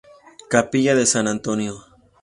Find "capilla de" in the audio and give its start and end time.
0.49-1.05